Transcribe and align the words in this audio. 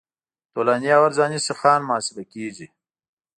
طولاني 0.53 0.89
او 0.95 1.01
عرضاني 1.07 1.39
سیخان 1.47 1.79
محاسبه 1.87 2.23
کیږي 2.33 2.67